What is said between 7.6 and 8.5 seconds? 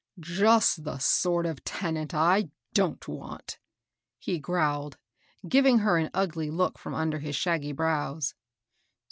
brows.